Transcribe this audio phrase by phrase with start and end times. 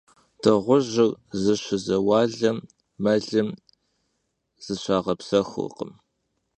[0.41, 0.95] Dığujır
[1.41, 2.57] zışızêualem
[3.03, 3.49] melım
[4.63, 5.91] zışağepsexurkhım.